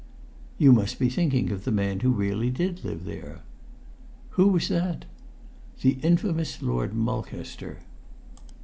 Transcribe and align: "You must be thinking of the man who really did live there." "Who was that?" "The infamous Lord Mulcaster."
"You 0.57 0.73
must 0.73 0.97
be 0.97 1.09
thinking 1.09 1.51
of 1.51 1.63
the 1.63 1.69
man 1.69 1.99
who 1.99 2.09
really 2.09 2.49
did 2.49 2.83
live 2.83 3.05
there." 3.05 3.43
"Who 4.29 4.47
was 4.47 4.67
that?" 4.69 5.05
"The 5.81 5.99
infamous 6.01 6.59
Lord 6.59 6.95
Mulcaster." 6.95 7.81